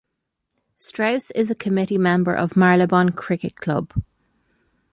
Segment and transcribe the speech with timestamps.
[0.79, 3.91] Strauss is a Committee Member of Marylebone Cricket Club.